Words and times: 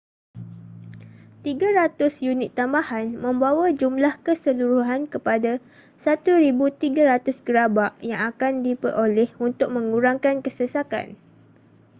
300 1.45 1.93
unit 2.33 2.49
tambahan 2.59 3.05
membawa 3.25 3.65
jumlah 3.79 4.13
keseluruhan 4.25 5.01
kepada 5.13 5.51
1,300 6.01 6.49
gerabak 7.47 7.91
yang 8.09 8.19
akan 8.33 8.53
diperoleh 8.67 9.29
untuk 9.47 9.69
mengurangkan 9.75 10.35
kesesakan 10.45 11.07